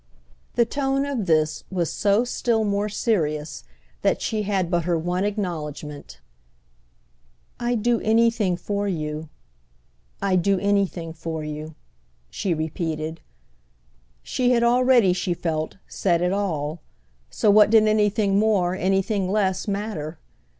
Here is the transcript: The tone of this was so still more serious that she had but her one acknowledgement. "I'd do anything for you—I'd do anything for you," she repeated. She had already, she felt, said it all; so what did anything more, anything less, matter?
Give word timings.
The 0.55 0.65
tone 0.65 1.05
of 1.05 1.27
this 1.27 1.63
was 1.69 1.93
so 1.93 2.23
still 2.23 2.63
more 2.63 2.89
serious 2.89 3.63
that 4.01 4.19
she 4.19 4.41
had 4.41 4.71
but 4.71 4.85
her 4.85 4.97
one 4.97 5.23
acknowledgement. 5.23 6.19
"I'd 7.59 7.83
do 7.83 7.99
anything 8.01 8.57
for 8.57 8.87
you—I'd 8.87 10.41
do 10.41 10.57
anything 10.57 11.13
for 11.13 11.43
you," 11.43 11.75
she 12.31 12.51
repeated. 12.51 13.21
She 14.23 14.49
had 14.53 14.63
already, 14.63 15.13
she 15.13 15.35
felt, 15.35 15.77
said 15.87 16.23
it 16.23 16.33
all; 16.33 16.81
so 17.29 17.51
what 17.51 17.69
did 17.69 17.87
anything 17.87 18.39
more, 18.39 18.73
anything 18.73 19.31
less, 19.31 19.67
matter? 19.67 20.17